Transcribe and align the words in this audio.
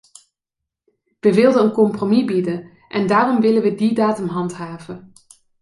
Wij 1.19 1.33
wilden 1.33 1.63
een 1.63 1.71
compromis 1.71 2.25
bieden 2.25 2.69
en 2.87 3.07
daarom 3.07 3.39
willen 3.41 3.61
we 3.61 3.75
die 3.75 3.93
datum 3.93 4.27
handhaven. 4.27 5.13